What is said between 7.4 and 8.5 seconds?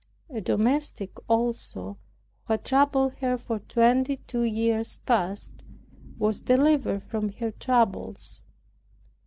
troubles.